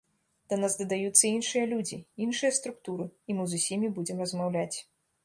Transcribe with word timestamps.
Да 0.51 0.55
нас 0.61 0.77
дадаюцца 0.79 1.21
іншыя 1.27 1.65
людзі, 1.73 1.99
іншыя 2.27 2.51
структуры, 2.59 3.05
і 3.29 3.37
мы 3.41 3.47
з 3.53 3.61
усімі 3.61 3.93
будзем 3.99 4.17
размаўляць. 4.25 4.77